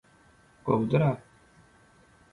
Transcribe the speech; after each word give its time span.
Gowudyra 0.65 1.21